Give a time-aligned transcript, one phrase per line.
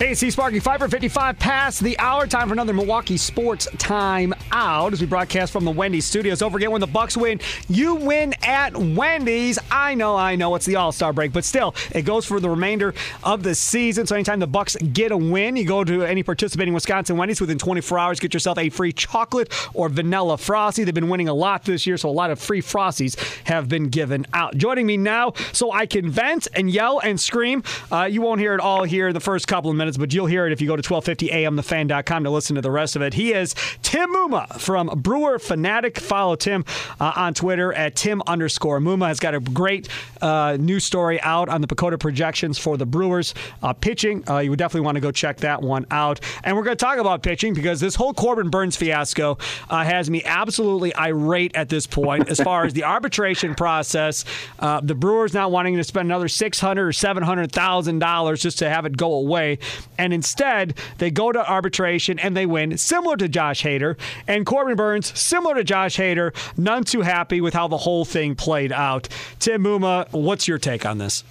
[0.00, 2.26] Hey, it's Sparky, 5 for 55 past the hour.
[2.26, 6.38] Time for another Milwaukee Sports Time Out as we broadcast from the Wendy's studios.
[6.38, 9.58] Don't forget when the Bucks win, you win at Wendy's.
[9.70, 12.94] I know, I know, it's the All-Star break, but still, it goes for the remainder
[13.22, 14.06] of the season.
[14.06, 17.58] So anytime the Bucks get a win, you go to any participating Wisconsin Wendy's within
[17.58, 20.82] 24 hours, get yourself a free chocolate or vanilla frosty.
[20.82, 23.90] They've been winning a lot this year, so a lot of free frosties have been
[23.90, 24.56] given out.
[24.56, 27.62] Joining me now, so I can vent and yell and scream.
[27.92, 30.14] Uh, you won't hear it all here in the first couple of minutes minutes, but
[30.14, 33.14] you'll hear it if you go to 1250amthefan.com to listen to the rest of it.
[33.14, 35.98] He is Tim Muma from Brewer Fanatic.
[35.98, 36.64] Follow Tim
[37.00, 39.08] uh, on Twitter at Tim underscore Muma.
[39.08, 39.88] Has got a great
[40.20, 44.28] uh, story out on the PECOTA projections for the Brewers uh, pitching.
[44.28, 46.20] Uh, you would definitely want to go check that one out.
[46.44, 49.38] And we're going to talk about pitching because this whole Corbin Burnes fiasco
[49.68, 54.24] uh, has me absolutely irate at this point as far as the arbitration process.
[54.58, 58.40] Uh, the Brewers not wanting to spend another six hundred or seven hundred thousand dollars
[58.40, 59.58] just to have it go away
[59.98, 63.98] and instead they go to arbitration and they win, similar to Josh Hader.
[64.26, 68.34] And Corbin Burnes, similar to Josh Hader, none too happy with how the whole thing
[68.34, 69.08] played out.
[69.38, 71.24] Tim Muma, what's your take on this?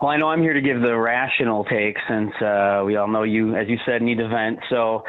[0.00, 3.24] Well, I know I'm here to give the rational take since uh, we all know
[3.24, 4.60] you, as you said, need to vent.
[4.70, 5.04] So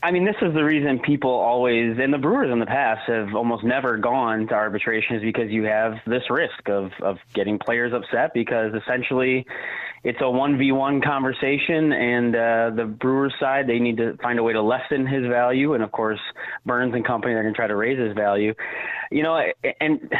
[0.00, 3.34] I mean, this is the reason people always, and the Brewers in the past have
[3.34, 7.92] almost never gone to arbitration, is because you have this risk of of getting players
[7.92, 9.44] upset because essentially
[10.04, 14.38] it's a one v one conversation, and uh, the Brewers side they need to find
[14.38, 16.20] a way to lessen his value, and of course
[16.66, 18.54] Burnes and company are going to try to raise his value.
[19.10, 19.40] You know,
[19.80, 20.12] and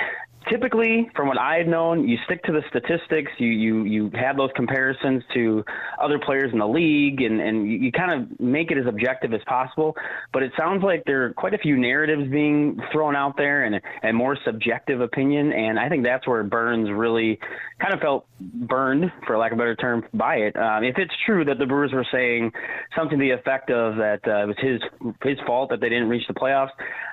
[0.50, 3.31] typically, from what I've known, you stick to the statistics.
[3.38, 5.64] You you you have those comparisons to
[6.00, 9.41] other players in the league, and and you, kind of make it as objective as
[9.47, 9.97] possible.
[10.32, 13.81] But it sounds like there are quite a few narratives being thrown out there, and
[14.03, 15.53] and more subjective opinion.
[15.53, 17.38] And I think that's where Burnes really
[17.80, 20.56] kind of felt burned, for lack of a better term, by it.
[20.56, 22.53] Um, if it's true that the Brewers were saying
[22.97, 26.09] something to the effect of that uh, it was his his fault that they didn't
[26.09, 26.70] reach the playoffs,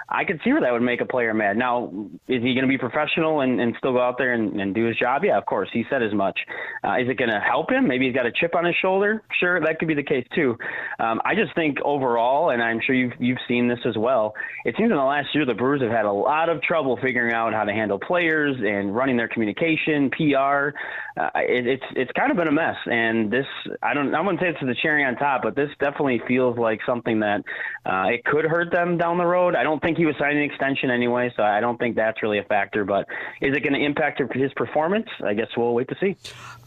[0.07, 1.57] I could see where that would make a player mad.
[1.57, 1.91] Now,
[2.27, 4.85] is he going to be professional and, and still go out there and, and do
[4.85, 5.23] his job?
[5.23, 5.69] Yeah, of course.
[5.73, 6.39] He said as much.
[6.83, 7.87] Uh, is it going to help him?
[7.87, 9.23] Maybe he's got a chip on his shoulder.
[9.39, 10.57] Sure, that could be the case too.
[10.99, 14.33] Um, I just think overall, and I'm sure you've you've seen this as well.
[14.65, 17.33] It seems in the last year the Brewers have had a lot of trouble figuring
[17.33, 20.75] out how to handle players and running their communication, PR.
[21.17, 22.75] Uh, it, it's it's kind of been a mess.
[22.85, 23.45] And this,
[23.81, 26.79] I don't, I wouldn't say it's the cherry on top, but this definitely feels like
[26.85, 27.41] something that
[27.85, 29.55] uh, it could hurt them down the road.
[29.55, 32.39] I don't think he was signing an extension anyway, so I don't think that's really
[32.39, 32.85] a factor.
[32.85, 33.07] But
[33.41, 35.07] is it going to impact his performance?
[35.23, 36.17] I guess we'll wait to see.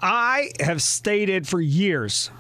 [0.01, 2.31] I have stated for years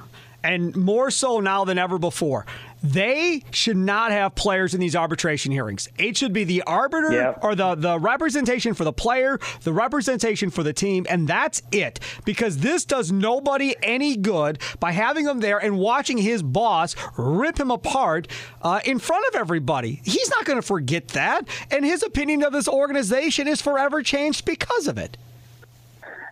[0.43, 2.47] and more so now than ever before.
[2.83, 5.89] They should not have players in these arbitration hearings.
[5.99, 7.39] It should be the arbiter yep.
[7.43, 12.00] or the, the representation for the player, the representation for the team, and that's it.
[12.25, 17.59] Because this does nobody any good by having him there and watching his boss rip
[17.59, 18.28] him apart
[18.62, 20.00] uh, in front of everybody.
[20.05, 24.45] He's not going to forget that, and his opinion of this organization is forever changed
[24.45, 25.16] because of it.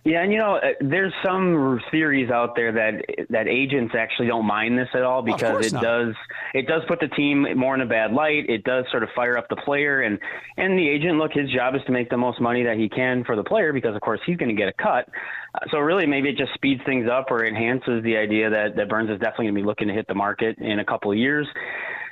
[0.07, 4.45] Yeah, and you know, uh, there's some theories out there that that agents actually don't
[4.45, 5.83] mind this at all because it not.
[5.83, 6.15] does
[6.53, 8.49] it does put the team more in a bad light.
[8.49, 10.17] It does sort of fire up the player and
[10.55, 11.17] and the agent.
[11.17, 13.73] Look, his job is to make the most money that he can for the player
[13.73, 15.09] because of course he's going to get a cut.
[15.53, 18.87] Uh, so really, maybe it just speeds things up or enhances the idea that that
[18.87, 21.17] Burnes is definitely going to be looking to hit the market in a couple of
[21.17, 21.45] years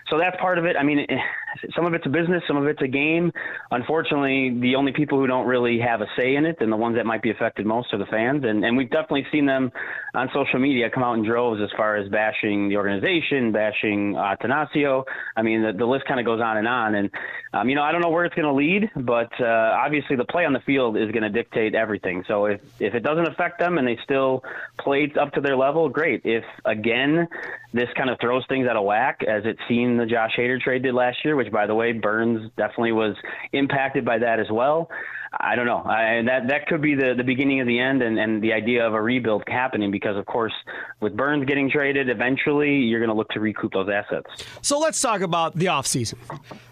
[0.10, 0.76] so that's part of it.
[0.78, 1.00] I mean,
[1.76, 3.32] some of it's a business, some of it's a game.
[3.72, 6.96] Unfortunately, the only people who don't really have a say in it and the ones
[6.96, 8.44] that might be affected most are the fans.
[8.46, 9.72] And, and we've definitely seen them
[10.14, 14.36] on social media come out in droves as far as bashing the organization, bashing uh.
[15.38, 16.96] I mean, the, the list kind of goes on and on.
[16.96, 17.10] And,
[17.54, 20.26] um, you know, I don't know where it's going to lead, but uh, obviously the
[20.26, 22.24] play on the field is going to dictate everything.
[22.28, 24.44] So if, if it doesn't affect them and they still
[24.80, 26.22] play up to their level, great.
[26.24, 27.28] If, again,
[27.74, 30.84] this kind of throws things out of whack, as it seemed the Josh Hader trade
[30.84, 33.16] did last year, which, by the way, Burnes definitely was
[33.54, 34.90] impacted by that as well.
[35.38, 35.84] I don't know.
[35.84, 38.88] I, that that could be the, the beginning of the end, and, and the idea
[38.88, 40.54] of a rebuild happening because, of course,
[41.02, 44.46] with Burnes getting traded, eventually you're going to look to recoup those assets.
[44.62, 46.16] So let's talk about the offseason.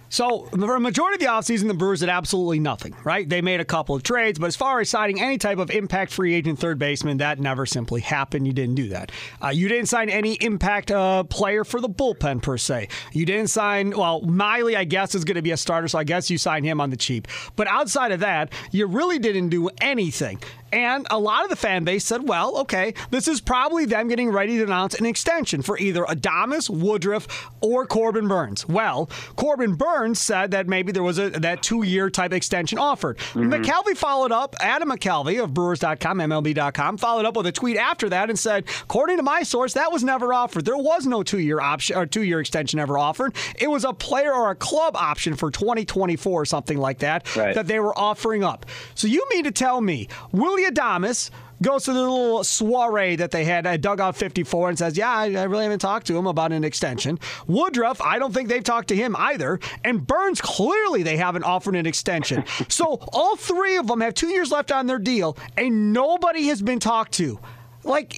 [0.09, 3.27] So for a majority of the offseason, the Brewers did absolutely nothing, right?
[3.27, 6.11] They made a couple of trades, but as far as signing any type of impact
[6.11, 8.45] free agent third baseman, that never simply happened.
[8.45, 9.11] You didn't do that.
[9.44, 12.89] Uh, you didn't sign any impact uh, player for the bullpen per se.
[13.11, 13.91] You didn't sign.
[13.97, 16.63] Well, Miley, I guess, is going to be a starter, so I guess you sign
[16.63, 17.27] him on the cheap.
[17.55, 20.39] But outside of that, you really didn't do anything.
[20.74, 24.31] And a lot of the fan base said, well, okay, this is probably them getting
[24.31, 28.68] ready to announce an extension for either Adames, Woodruff, or Corbin Burnes.
[28.68, 33.20] Well, Corbin Burnes said that maybe there was a that two year type extension offered.
[33.20, 33.54] Mm-hmm.
[33.54, 38.31] McCalvy followed up, Adam McCalvy of Brewers.com, MLB.com, followed up with a tweet after that
[38.31, 40.66] and said, according to my source, that was never offered.
[40.66, 43.36] There was no two year option or two year extension ever offered.
[43.60, 47.54] It was a player or a club option for 2024 or something like that right.
[47.54, 48.66] that they were offering up.
[48.96, 51.30] So you mean to tell me, William Adames
[51.62, 55.33] goes to the little soiree that they had at Dugout 54 and says, Yeah, I,
[55.33, 57.19] I, really haven't talked to him about an extension.
[57.48, 59.60] Woodruff, I don't think they've talked to him either.
[59.83, 62.44] And Burnes, clearly they haven't offered an extension.
[62.68, 66.62] so all three of them have two years left on their deal, and nobody has
[66.62, 67.39] been talked to.
[67.83, 68.13] Like,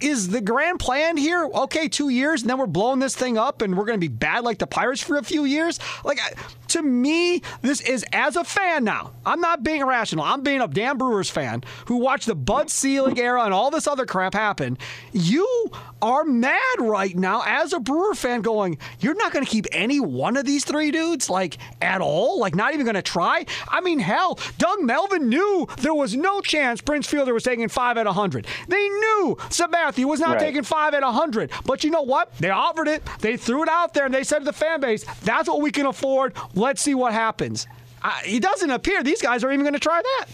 [0.00, 1.44] is the grand plan here?
[1.44, 4.12] Okay, two years, and then we're blowing this thing up, and we're going to be
[4.12, 5.78] bad like the Pirates for a few years.
[6.04, 6.18] Like,
[6.68, 9.12] to me, this is as a fan now.
[9.24, 10.24] I'm not being irrational.
[10.24, 13.86] I'm being a damn Brewers fan who watched the Bud Selig era and all this
[13.86, 14.76] other crap happen.
[15.12, 15.70] You
[16.02, 20.00] are mad right now as a Brewer fan, going, "You're not going to keep any
[20.00, 22.38] one of these three dudes, like at all.
[22.38, 26.40] Like, not even going to try." I mean, hell, Doug Melvin knew there was no
[26.40, 28.46] chance Prince Fielder was taking five at 100.
[28.68, 30.40] They knew knew Sabathia was not right.
[30.40, 31.50] taking five at 100.
[31.64, 32.36] But you know what?
[32.38, 33.02] They offered it.
[33.20, 35.70] They threw it out there, and they said to the fan base, that's what we
[35.70, 36.34] can afford.
[36.54, 37.66] Let's see what happens.
[38.02, 40.26] Uh, it doesn't appear these guys are even going to try that.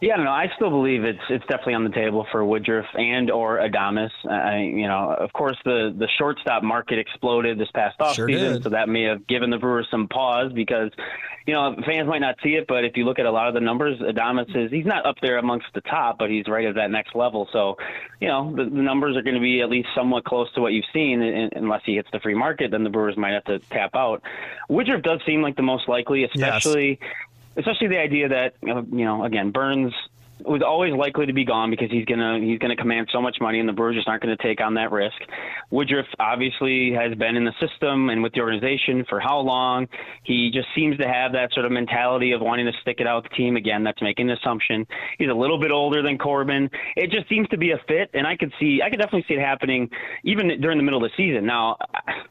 [0.00, 3.58] Yeah, no, I still believe it's it's definitely on the table for Woodruff and or
[3.58, 4.10] Adames.
[4.28, 8.68] I, you know, of course, the the shortstop market exploded this past offseason, sure so
[8.70, 10.90] that may have given the Brewers some pause because,
[11.46, 13.54] you know, fans might not see it, but if you look at a lot of
[13.54, 16.74] the numbers, Adames is he's not up there amongst the top, but he's right at
[16.74, 17.48] that next level.
[17.50, 17.76] So,
[18.20, 20.74] you know, the, the numbers are going to be at least somewhat close to what
[20.74, 23.60] you've seen, and, unless he hits the free market, then the Brewers might have to
[23.70, 24.22] tap out.
[24.68, 26.98] Woodruff does seem like the most likely, especially.
[27.00, 27.08] Yes
[27.56, 29.92] especially the idea that uh, you know again Burnes
[30.44, 33.58] was always likely to be gone because he's gonna he's gonna command so much money,
[33.58, 35.16] and the Brewers just aren't to take on that risk.
[35.70, 39.88] Woodruff obviously has been in the system and with the organization for how long?
[40.24, 43.22] He just seems to have that sort of mentality of wanting to stick it out
[43.22, 43.56] with the team.
[43.56, 44.86] Again, that's making an assumption.
[45.18, 46.70] He's a little bit older than Corbin.
[46.96, 49.34] It just seems to be a fit, and I could see I could definitely see
[49.34, 49.90] it happening
[50.24, 51.46] even during the middle of the season.
[51.46, 51.76] Now,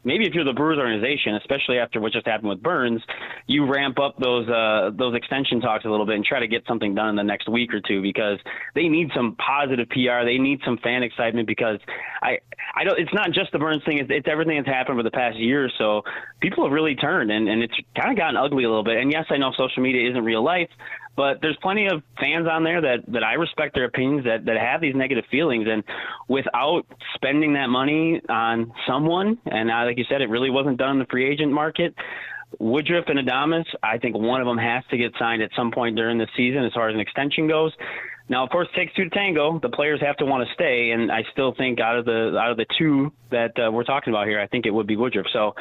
[0.04, 3.02] maybe if you're the Brewers organization, especially after what just happened with Burnes,
[3.46, 6.64] you ramp up those uh, those extension talks a little bit and try to get
[6.66, 8.38] something done in the next week or two because
[8.74, 10.24] they need some positive PR.
[10.24, 11.78] They need some fan excitement because
[12.22, 12.38] I
[12.74, 12.98] I don't.
[12.98, 13.98] It's not just the Burnes thing.
[13.98, 16.02] It's, it's everything that's happened over the past year or so.
[16.40, 18.98] People have really turned, and and it's kind of gotten ugly a little bit.
[18.98, 20.70] And yes, I know social media isn't real life,
[21.16, 24.58] but there's plenty of fans on there that, that I respect their opinions that, that
[24.58, 25.66] have these negative feelings.
[25.68, 25.82] And
[26.28, 26.82] without
[27.14, 30.98] spending that money on someone, and uh, like you said, it really wasn't done in
[30.98, 31.94] the free agent market.
[32.58, 35.96] Woodruff and Adames, I think one of them has to get signed at some point
[35.96, 37.72] during the season as far as an extension goes.
[38.28, 39.60] Now, of course, it takes two to tango.
[39.60, 42.50] The players have to want to stay, and I still think out of the out
[42.50, 45.26] of the two that uh, we're talking about here, I think it would be Woodruff.
[45.32, 45.54] So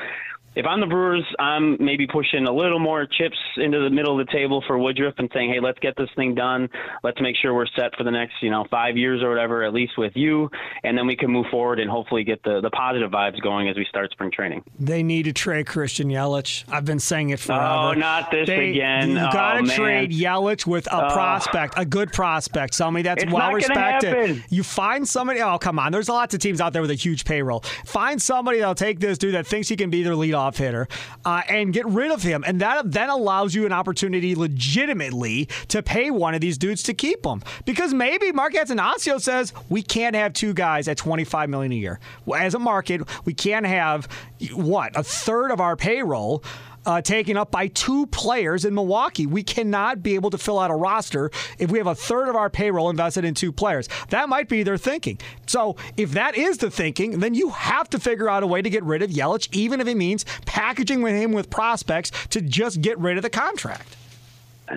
[0.55, 4.25] if I'm the Brewers, I'm maybe pushing a little more chips into the middle of
[4.25, 6.69] the table for Woodruff and saying, hey, let's get this thing done.
[7.03, 9.73] Let's make sure we're set for the next, you know, five years or whatever, at
[9.73, 10.49] least with you.
[10.83, 13.75] And then we can move forward and hopefully get the, the positive vibes going as
[13.75, 14.63] we start spring training.
[14.79, 16.63] They need to trade Christian Yelich.
[16.69, 17.63] I've been saying it forever.
[17.63, 19.09] Oh, not this they, again.
[19.09, 21.13] You got to oh, trade Yelich with a oh.
[21.13, 24.43] prospect, a good prospect, somebody that's well respected.
[24.49, 25.91] You find somebody, oh, come on.
[25.91, 27.59] There's lots of teams out there with a huge payroll.
[27.85, 30.87] Find somebody that'll take this dude that thinks he can be their leadoff leadoff hitter
[31.23, 32.43] uh, and get rid of him.
[32.45, 36.93] And that then allows you an opportunity legitimately to pay one of these dudes to
[36.93, 37.43] keep them.
[37.65, 41.99] Because maybe Mark Attanasio says we can't have two guys at 25 million a year.
[42.35, 44.07] As a market, we can't have
[44.53, 46.43] what, a third of our payroll
[46.85, 49.25] uh, taken up by two players in Milwaukee.
[49.25, 52.35] We cannot be able to fill out a roster if we have a third of
[52.35, 53.89] our payroll invested in two players.
[54.09, 55.19] That might be their thinking.
[55.47, 58.69] So if that is the thinking, then you have to figure out a way to
[58.69, 62.97] get rid of Yelich, even if it means packaging him with prospects to just get
[62.99, 63.95] rid of the contract.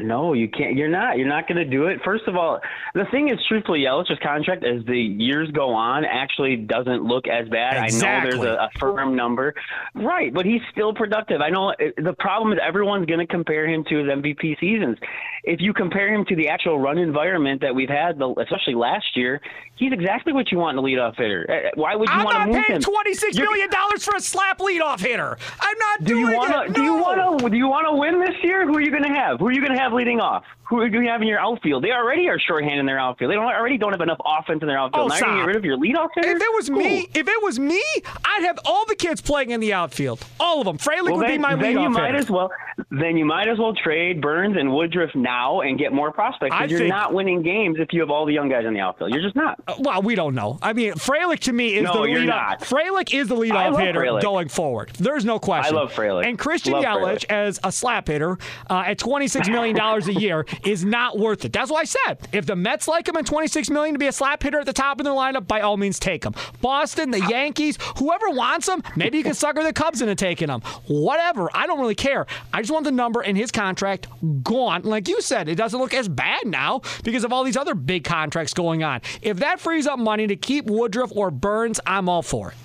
[0.00, 0.76] No, you can't.
[0.76, 1.16] You're not.
[1.16, 2.00] You're not going to do it.
[2.04, 2.61] First of all,
[2.95, 7.49] the thing is, truthfully, Yelich's contract as the years go on actually doesn't look as
[7.49, 7.83] bad.
[7.85, 8.33] Exactly.
[8.33, 9.54] I know there's a, a firm number,
[9.95, 10.33] right?
[10.33, 11.40] But he's still productive.
[11.40, 14.99] I know it, the problem is everyone's going to compare him to his MVP seasons.
[15.45, 19.40] If you compare him to the actual run environment that we've had, especially last year,
[19.76, 21.47] he's exactly what you want in a leadoff hitter.
[21.49, 22.83] Uh, why would you I'm want to not move paying him?
[22.83, 25.38] twenty six million dollars for a slap leadoff hitter.
[25.61, 26.66] I'm not Do doing you want it.
[26.68, 26.73] to?
[26.75, 27.49] Do you want to?
[27.50, 28.66] Do you want to win this year?
[28.66, 29.38] Who are you going to have?
[29.38, 30.44] Who are you going to have leading off?
[30.68, 31.82] Who are you have in your outfield?
[31.82, 33.30] They already are shorthanded in their outfield.
[33.30, 35.11] They don't already don't have enough offense in their outfield.
[35.11, 36.28] Oh, now going to get rid of your leadoff hitter.
[36.28, 37.82] If it was me, if it was me,
[38.23, 40.76] I'd have all the kids playing in the outfield, all of them.
[40.76, 42.18] Frelick well, would then, be my then leadoff you might hitter.
[42.18, 42.50] as well.
[42.90, 46.52] Then you might as well trade Burnes and Woodruff now and get more prospects.
[46.52, 48.75] 'cause I you're think- not winning games if you have all the young guys in
[48.75, 49.12] the outfield.
[49.14, 49.58] You're just not.
[49.66, 50.58] Uh, Well, we don't know.
[50.61, 52.26] I mean, Frelick to me is No, the you're leadoff.
[52.26, 52.61] not.
[52.61, 54.20] Frelick is the leadoff hitter Frelick.
[54.20, 54.90] going forward.
[54.99, 55.75] There's no question.
[55.75, 56.26] I love Frelick.
[56.26, 57.30] And Christian Love Yelich Frelick.
[57.30, 58.37] as a slap hitter
[58.68, 61.53] uh, at 26 million dollars a year is not worth it.
[61.53, 64.13] That's why I said if the Mets like him at 26 million to be a
[64.13, 66.35] slap hitter at the top of their lineup, by all means take him.
[66.61, 70.61] Boston, the Yankees, whoever wants him, maybe you can sucker the Cubs into taking him.
[70.87, 71.49] Whatever.
[71.55, 72.27] I don't really care.
[72.53, 74.09] I just want the number in his contract
[74.43, 74.83] gone.
[74.83, 78.05] Like you said, it doesn't look as bad now because of all these other big
[78.05, 79.01] contracts going on.
[79.23, 82.57] If that frees up money to keep Woodruff or Burnes, I'm all for it.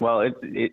[0.00, 0.72] Well, it, it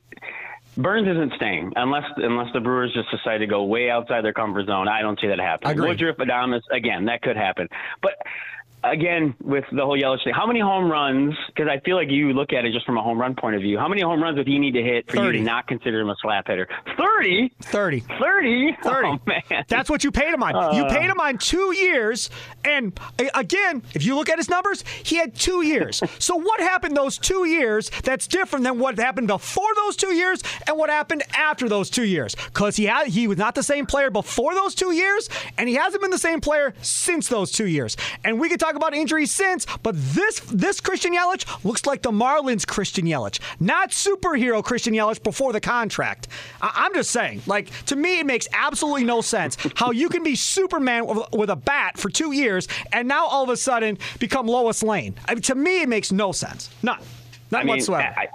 [0.81, 4.65] Burnes isn't staying unless unless the Brewers just decide to go way outside their comfort
[4.67, 4.87] zone.
[4.87, 5.77] I don't see that happening.
[5.77, 7.67] Woodruff, Adames, again, that could happen.
[8.01, 8.13] But
[8.83, 11.33] again, with the whole Yelich thing, how many home runs?
[11.47, 13.61] Because I feel like you look at it just from a home run point of
[13.61, 13.77] view.
[13.77, 16.09] How many home runs would he need to hit for you to not consider him
[16.09, 16.67] a slap hitter?
[16.97, 17.51] Thirty.
[17.61, 17.99] 30.
[17.99, 18.77] 30?
[18.81, 19.07] 30.
[19.07, 19.65] Oh, man.
[19.67, 20.75] That's what you paid him on.
[20.75, 20.89] you uh.
[20.89, 22.29] paid him on two years.
[22.63, 22.97] And
[23.35, 26.01] again, if you look at his numbers, he had two years.
[26.19, 30.41] so what happened those two years that's different than what happened before those two years
[30.67, 32.35] and what happened after those two years?
[32.35, 35.75] Because he had he was not the same player before those two years, and he
[35.75, 37.97] hasn't been the same player since those two years.
[38.23, 42.11] And we could talk about injuries since, but this this Christian Yelich looks like the
[42.11, 46.27] Marlins Christian Yelich, not superhero Christian Yelich before the contract.
[46.61, 50.23] I- I'm just saying, like to me, it makes absolutely no sense how you can
[50.23, 53.97] be Superman with, with a bat for two years and now all of a sudden
[54.19, 55.15] become Lois Lane.
[55.27, 56.69] I mean, to me, it makes no sense.
[56.83, 56.99] None.
[57.51, 58.13] None I mean, whatsoever.
[58.17, 58.27] I,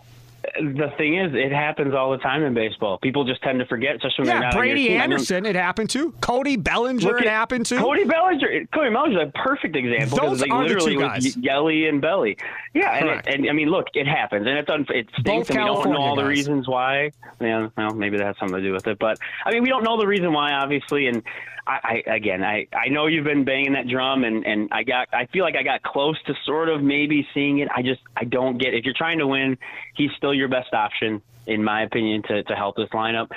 [0.56, 2.98] the thing is, it happens all the time in baseball.
[2.98, 5.00] People just tend to forget, especially when they're yeah, not on your Brady team.
[5.00, 6.12] Anderson, it happened to.
[6.20, 7.78] Cody Bellinger, it happened to.
[7.78, 8.66] Cody Bellinger.
[8.72, 10.18] Cody Bellinger is a perfect example.
[10.18, 11.36] Those like, are the literally two guys.
[11.36, 12.36] Yelly and Belly.
[12.74, 15.50] Yeah, and, it, and I mean, look, it happens, and it's un- it Both stinks,
[15.50, 17.10] and we don't know all the reasons why.
[17.40, 19.84] Yeah, well, maybe that has something to do with it, but I mean, we don't
[19.84, 21.22] know the reason why, obviously, and.
[21.66, 25.08] I, I again, I, I know you've been banging that drum, and, and I got
[25.12, 27.68] I feel like I got close to sort of maybe seeing it.
[27.74, 29.56] I just I don't get if you're trying to win,
[29.94, 33.30] he's still your best option in my opinion to to help this lineup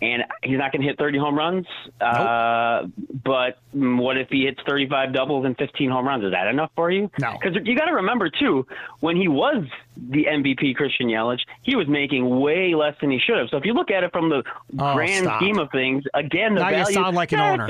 [0.00, 1.66] and he's not going to hit 30 home runs.
[2.00, 2.86] Uh,
[3.24, 6.24] but mm, what if he hits 35 doubles and 15 home runs?
[6.24, 7.10] Is that enough for you?
[7.18, 7.36] No.
[7.40, 8.66] Because you got to remember too,
[9.00, 9.64] when he was
[9.96, 13.48] the MVP, Christian Yelich, he was making way less than he should have.
[13.50, 14.42] So if you look at it from the
[14.78, 15.40] Oh, grand stop.
[15.40, 17.66] scheme of things, again, the Now you sound like an Yeah, owner.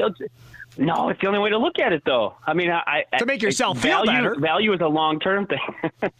[0.79, 2.37] No, it's the only way to look at it, though.
[2.47, 4.37] I mean, I, I To make yourself feel value, better.
[4.39, 5.59] Value is a long term thing.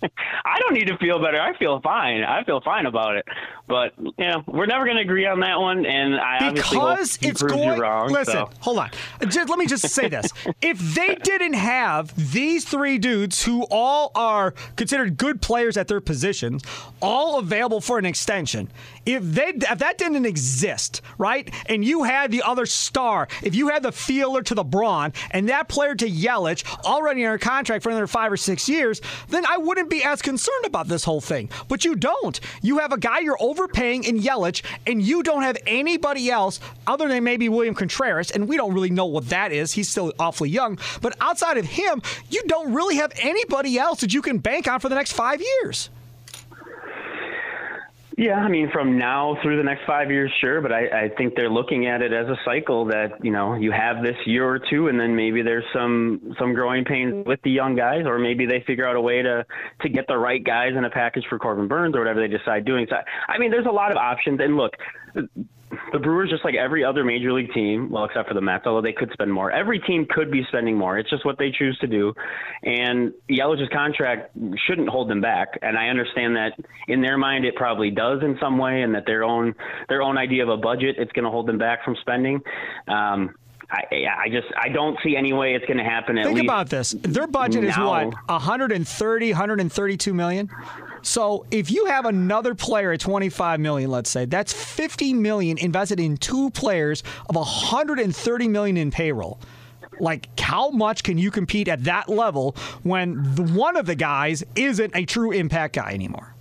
[0.45, 1.41] I don't need to feel better.
[1.41, 2.25] I feel fine.
[2.25, 3.25] I feel fine about it.
[3.69, 5.87] But you know, we're never going to agree on that one.
[5.87, 7.79] And I because it's going.
[7.79, 8.11] wrong.
[8.11, 8.50] listen, so.
[8.59, 8.91] hold on.
[9.29, 14.11] Just, let me just say this: if they didn't have these three dudes who all
[14.17, 16.65] are considered good players at their positions,
[17.00, 18.69] all available for an extension,
[19.07, 23.69] if they if that didn't exist, right, and you had the other star, if you
[23.69, 27.90] had the Fielder to the Braun and that player to Yelich already under contract for
[27.90, 31.50] another five or six years, then I wouldn't be as concerned about this whole thing.
[31.69, 32.38] But you don't.
[32.62, 37.09] You have a guy you're overpaying in Yelich, and you don't have anybody else other
[37.09, 39.73] than maybe William Contreras, and we don't really know what that is.
[39.73, 40.78] He's still awfully young.
[41.00, 44.81] But outside of him, you don't really have anybody else that you can bank on
[44.81, 45.90] for the next five years.
[48.18, 50.60] Yeah, I mean, from now through the next five years, sure.
[50.60, 53.70] But I, I think they're looking at it as a cycle that you know you
[53.70, 57.50] have this year or two, and then maybe there's some some growing pains with the
[57.52, 59.46] young guys, or maybe they figure out a way to
[59.82, 62.64] to get the right guys in a package for Corbin Burnes or whatever they decide
[62.64, 62.88] doing.
[62.90, 62.96] So
[63.28, 64.40] I mean, there's a lot of options.
[64.40, 64.72] And look,
[65.92, 68.82] the Brewers, just like every other major league team, well, except for the Mets, although
[68.82, 69.50] they could spend more.
[69.50, 70.99] Every team could be spending more.
[70.99, 72.14] It's just what they choose to do.
[72.62, 75.58] And Yelich's contract shouldn't hold them back.
[75.62, 76.52] And I understand that
[76.88, 79.54] in their mind, it probably does in some way, and that their own
[79.88, 82.40] their own idea of a budget, it's going to hold them back from spending.
[82.87, 83.35] Um,
[83.70, 83.82] I,
[84.25, 86.16] I just I don't see any way it's going to happen.
[86.16, 86.94] Think about this.
[87.02, 87.68] Their budget now.
[87.68, 90.49] is what 130, 132 million.
[91.02, 96.00] So if you have another player at 25 million, let's say, that's 50 million invested
[96.00, 99.40] in two players of 130 million in payroll.
[100.00, 104.45] Like, how much can you compete at that level when the, one of the guys
[104.55, 106.35] isn't a true impact guy anymore?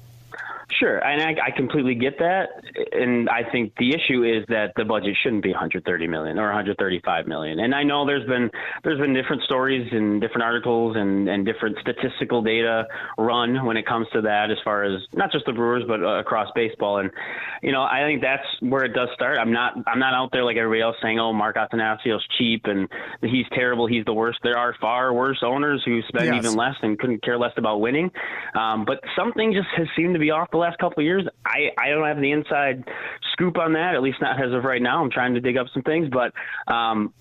[0.80, 2.50] Sure, and I, I, completely get that,
[2.92, 7.26] and I think the issue is that the budget shouldn't be 130 million or 135
[7.26, 7.60] million.
[7.60, 8.52] And I know there's been
[8.84, 12.86] there's been different stories and different articles and, and different statistical data
[13.18, 16.20] run when it comes to that, as far as not just the Brewers but uh,
[16.20, 17.00] across baseball.
[17.00, 17.10] And
[17.64, 19.40] you know, I think that's where it does start.
[19.40, 22.88] I'm not I'm not out there like everybody else saying, oh, Mark Attanasio's cheap and
[23.22, 24.40] he's terrible, he's the worst.
[24.44, 26.46] There are far worse owners who spend yes.
[26.46, 28.12] even less and couldn't care less about winning.
[28.54, 31.26] Um, but something just has seemed to be off the last couple of years.
[31.46, 32.84] I, I don't have the inside
[33.34, 35.02] scoop on that, at least not as of right now.
[35.02, 36.34] I'm trying to dig up some things, but
[36.72, 37.14] um,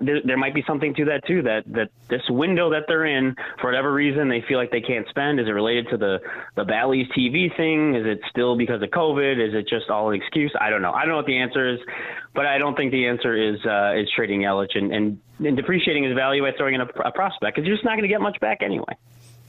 [0.00, 1.42] there, there, might be something to that too.
[1.42, 5.08] That that this window that they're in, for whatever reason, they feel like they can't
[5.08, 5.40] spend.
[5.40, 6.20] Is it related to the
[6.56, 7.94] the Bally's TV thing?
[7.94, 9.46] Is it still because of COVID?
[9.46, 10.52] Is it just all an excuse?
[10.60, 10.92] I don't know.
[10.92, 11.80] I don't know what the answer is,
[12.34, 16.04] but I don't think the answer is uh, is trading Yelich and, and, and depreciating
[16.04, 18.20] his value by throwing in a, a prospect because you're just not going to get
[18.20, 18.94] much back anyway.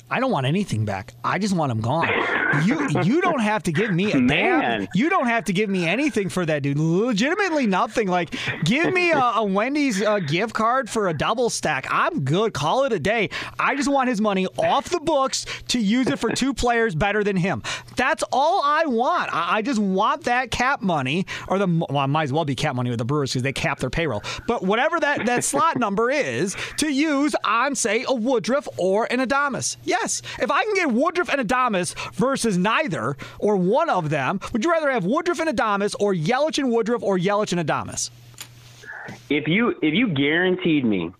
[0.09, 1.13] I don't want anything back.
[1.23, 2.07] I just want him gone.
[2.63, 4.87] You you don't have to give me a damn.
[4.93, 6.77] You don't have to give me anything for that dude.
[6.77, 8.07] Legitimately nothing.
[8.07, 11.87] Like give me a, a Wendy's uh, gift card for a double stack.
[11.89, 12.53] I'm good.
[12.53, 13.29] Call it a day.
[13.59, 17.23] I just want his money off the books to use it for two players better
[17.23, 17.63] than him.
[17.95, 19.33] That's all I want.
[19.33, 22.75] I, I just want that cap money, or the well, might as well be cap
[22.75, 24.21] money with the Brewers because they cap their payroll.
[24.47, 29.19] But whatever that that slot number is to use on say a Woodruff or an
[29.19, 29.77] Adames.
[29.83, 30.21] Yeah, Yes.
[30.39, 34.71] If I can get Woodruff and Adames versus neither or one of them, would you
[34.71, 38.09] rather have Woodruff and Adames or Yelich and Woodruff or Yelich and Adames?
[39.29, 41.11] If you if you guaranteed me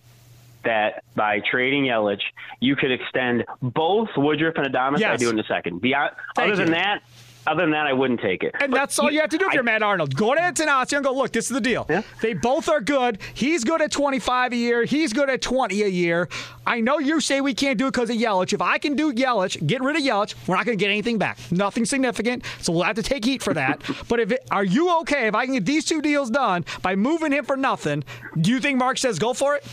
[0.64, 2.22] that by trading Yelich,
[2.60, 5.14] you could extend both Woodruff and Adames, yes.
[5.14, 5.82] I do in a second.
[5.82, 6.56] Beyond, other you.
[6.56, 7.02] than that,
[7.48, 8.56] other than that, I wouldn't take it.
[8.60, 10.16] And but that's all you have to do if you're Matt Arnold.
[10.16, 11.86] Go to Attanasio and go, look, this is the deal.
[11.90, 12.02] Yeah.
[12.22, 13.20] They both are good.
[13.34, 14.86] He's good at 25 a year.
[14.86, 16.28] He's good at 20 a year.
[16.66, 18.54] I know you say we can't do it because of Yelich.
[18.54, 21.18] If I can do Yelich, get rid of Yelich, we're not going to get anything
[21.18, 21.38] back.
[21.52, 22.44] Nothing significant.
[22.62, 23.82] So we'll have to take heat for that.
[24.08, 26.96] but if it, are you okay if I can get these two deals done by
[26.96, 28.04] moving him for nothing?
[28.40, 29.66] Do you think Mark says go for it?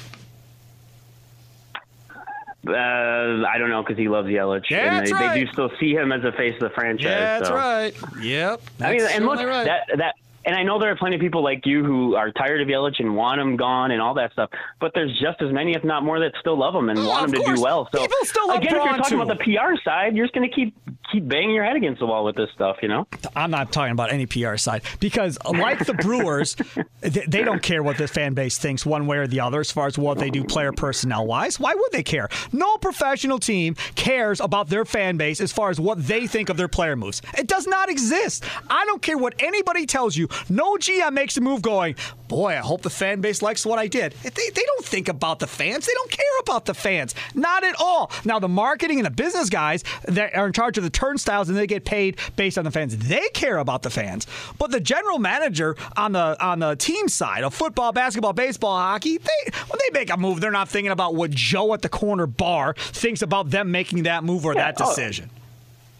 [2.66, 4.70] Uh, I don't know because he loves Yelich.
[4.70, 5.35] Yeah, and they, right.
[5.35, 7.05] they do still see him as a face of the franchise.
[7.07, 7.55] Yeah, that's so.
[7.55, 7.94] right.
[8.20, 8.62] Yep.
[8.79, 9.64] That's I mean, and look, right.
[9.64, 12.61] that that and I know there are plenty of people like you who are tired
[12.61, 14.51] of Yelich and want him gone and all that stuff.
[14.81, 17.29] But there's just as many, if not more, that still love him and oh, want
[17.29, 17.48] him course.
[17.48, 17.88] to do well.
[17.92, 19.22] So People still love again, if you're talking too.
[19.22, 20.75] about the PR side, you're just going to keep
[21.12, 22.79] keep banging your head against the wall with this stuff.
[22.83, 23.07] You know.
[23.37, 26.57] I'm not talking about any PR side because, like the Brewers,
[27.01, 29.70] they, they don't care what the fan base thinks one way or the other as
[29.70, 31.61] far as what they do player personnel wise.
[31.61, 32.29] Why would they care?
[32.53, 36.57] No professional team cares about their fan base as far as what they think of
[36.57, 37.22] their player moves.
[37.37, 38.44] It does not exist.
[38.70, 40.29] I don't care what anybody tells you.
[40.48, 41.96] No GM makes a move going,
[42.32, 44.12] boy, I hope the fan base likes what I did.
[44.22, 45.84] They, they don't think about the fans.
[45.84, 47.14] They don't care about the fans.
[47.34, 48.10] Not at all.
[48.24, 51.58] Now, the marketing and the business guys that are in charge of the turnstiles and
[51.58, 54.26] they get paid based on the fans, they care about the fans.
[54.56, 59.18] But the general manager on the on the team side of football, basketball, baseball, hockey,
[59.18, 62.26] they when they make a move, they're not thinking about what Joe at the corner
[62.26, 65.28] bar thinks about them making that move or yeah, that oh, decision.
[65.30, 65.41] Oh.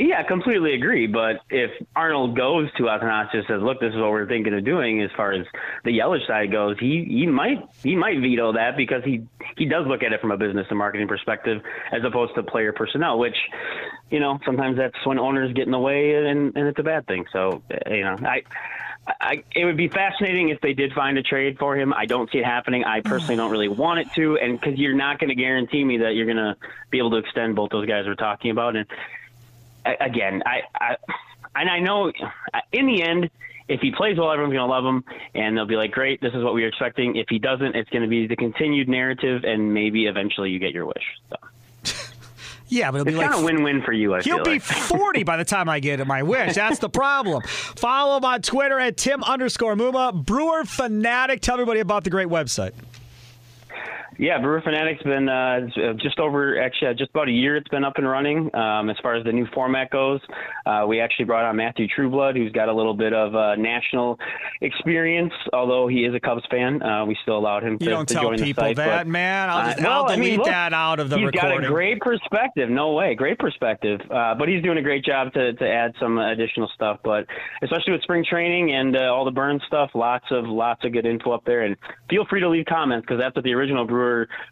[0.05, 1.07] Yeah, I completely agree.
[1.07, 5.01] But if Arnold goes to Attanasio says, "Look, this is what we're thinking of doing,"
[5.01, 5.47] as far as
[5.85, 9.23] the Yelich side goes, he he might he might veto that because he
[9.57, 11.63] he does look at it from a business and marketing perspective
[11.93, 13.37] as opposed to player personnel, which
[14.11, 17.07] you know sometimes that's when owners get in the way and and it's a bad
[17.07, 17.25] thing.
[17.33, 18.43] So you know I.
[19.21, 21.93] I, it would be fascinating if they did find a trade for him.
[21.93, 22.85] I don't see it happening.
[22.85, 25.99] I personally don't really want it to, and because you're not going to guarantee me
[25.99, 26.55] that you're going to
[26.89, 28.77] be able to extend both those guys we're talking about.
[28.77, 28.87] And
[29.85, 30.97] again, I, I
[31.55, 33.31] and I know uh, in the end,
[33.69, 36.35] if he plays well, everyone's going to love him, and they'll be like, "Great, this
[36.35, 39.45] is what we were expecting." If he doesn't, it's going to be the continued narrative,
[39.45, 41.05] and maybe eventually you get your wish.
[41.31, 41.37] So.
[42.69, 44.15] Yeah, but it'll it's be like kind of win-win for you.
[44.15, 44.63] I He'll be like.
[44.63, 46.55] 40 by the time I get my wish.
[46.55, 47.43] That's the problem.
[47.45, 50.15] Follow him on Twitter at Tim underscore Muma.
[50.15, 51.43] Brewer Fanatic.
[51.43, 52.73] Tell everybody about the great website.
[54.19, 55.61] Yeah, Brewer Fanatic's been uh,
[56.01, 58.55] just over, actually, uh, just about a year it's been up and running.
[58.55, 60.21] Um, as far as the new format goes,
[60.67, 64.19] uh, we actually brought on Matthew Trueblood, who's got a little bit of uh, national
[64.61, 65.33] experience.
[65.53, 67.91] Although he is a Cubs fan, uh, we still allowed him to, join the site.
[67.91, 68.77] You don't to tell join people the site.
[68.77, 69.49] that, but, man.
[69.49, 71.61] I'll, just, uh, I'll well, I mean, look, that out of the he's recording.
[71.61, 72.69] got a great perspective.
[72.69, 74.01] No way, great perspective.
[74.11, 76.99] Uh, but he's doing a great job to, to add some additional stuff.
[77.03, 77.27] But
[77.63, 81.07] especially with spring training and uh, all the burn stuff, lots of lots of good
[81.07, 81.63] info up there.
[81.63, 81.77] And
[82.11, 84.02] feel free to leave comments because that's what the original Brewer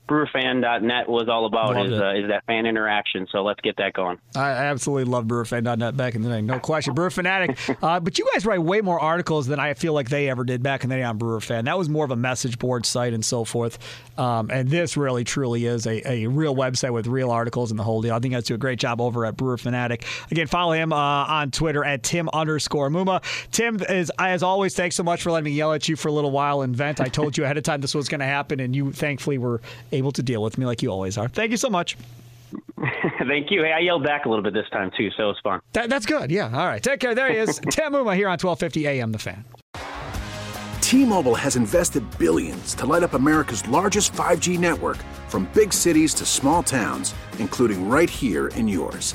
[0.09, 3.27] BrewerFan.net was all about is uh, is that fan interaction.
[3.31, 4.19] So let's get that going.
[4.35, 6.41] I absolutely love BrewerFan.net back in the day.
[6.41, 6.95] No question.
[6.95, 7.59] Brewer Fanatic.
[7.81, 10.63] Uh, but you guys write way more articles than I feel like they ever did
[10.63, 11.65] back in the day on Brewer Fan.
[11.65, 13.79] That was more of a message board site and so forth.
[14.19, 17.83] Um, and this really, truly is a, a real website with real articles and the
[17.83, 18.15] whole deal.
[18.15, 20.05] I think guys do a great job over at Brewer Fanatic.
[20.31, 23.23] Again, follow him uh, on Twitter at Tim underscore Muma.
[23.51, 26.13] Tim, is, as always, thanks so much for letting me yell at you for a
[26.13, 27.01] little while and vent.
[27.01, 29.61] I told you ahead of time this was going to happen, and you thankfully were
[29.93, 31.29] able to deal with me like you always are.
[31.29, 31.97] Thank you so much.
[33.27, 33.63] Thank you.
[33.63, 35.61] Hey, I yelled back a little bit this time too, so it was fun.
[35.73, 36.31] That, that's good.
[36.31, 36.47] Yeah.
[36.47, 36.83] All right.
[36.83, 37.15] Take care.
[37.15, 37.59] There he is.
[37.71, 39.45] Tim Muma here on 1250 AM The Fan.
[40.81, 44.97] T-Mobile has invested billions to light up America's largest 5G network
[45.29, 49.15] from big cities to small towns, including right here in yours.